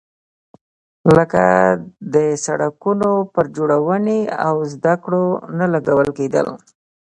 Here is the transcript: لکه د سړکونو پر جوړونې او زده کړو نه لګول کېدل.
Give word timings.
لکه 1.15 1.43
د 2.13 2.15
سړکونو 2.45 3.09
پر 3.33 3.45
جوړونې 3.55 4.19
او 4.47 4.55
زده 4.73 4.93
کړو 5.03 5.25
نه 5.57 5.65
لګول 5.73 6.09
کېدل. 6.17 6.47